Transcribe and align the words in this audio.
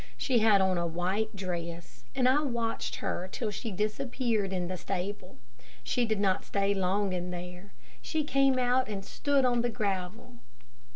She 0.17 0.39
had 0.39 0.61
on 0.61 0.79
a 0.79 0.87
white 0.87 1.35
dress, 1.35 2.05
and 2.15 2.27
I 2.27 2.41
watched 2.41 2.95
her 2.95 3.29
till 3.31 3.51
she 3.51 3.69
disappeared 3.71 4.51
in 4.51 4.67
the 4.67 4.75
stable. 4.75 5.37
She 5.83 6.07
did 6.07 6.19
not 6.19 6.43
stay 6.43 6.73
long 6.73 7.13
in 7.13 7.29
there. 7.29 7.71
She 8.01 8.23
came 8.23 8.57
out 8.57 8.87
and 8.87 9.05
stood 9.05 9.45
on 9.45 9.61
the 9.61 9.69
gravel. 9.69 10.37